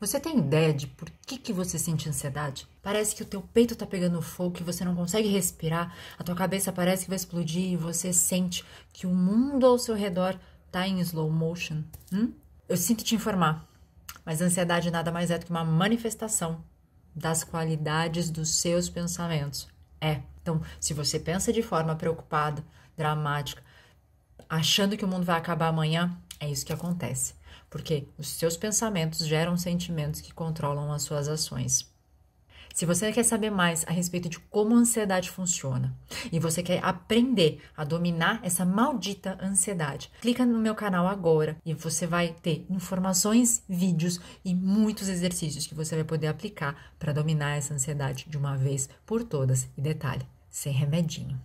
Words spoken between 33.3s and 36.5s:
mais a respeito de como a ansiedade funciona e